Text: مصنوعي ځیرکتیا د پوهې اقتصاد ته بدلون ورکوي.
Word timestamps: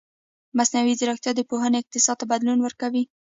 مصنوعي 0.57 0.93
ځیرکتیا 0.99 1.31
د 1.35 1.41
پوهې 1.49 1.69
اقتصاد 1.81 2.15
ته 2.21 2.25
بدلون 2.31 2.59
ورکوي. 2.61 3.03